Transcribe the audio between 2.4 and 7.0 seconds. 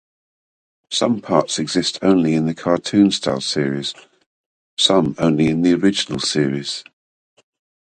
the cartoon-style series, some only in the original series.